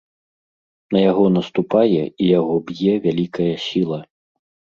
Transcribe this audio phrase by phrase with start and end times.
[0.95, 3.99] На яго наступае і яго б'е вялікая сіла.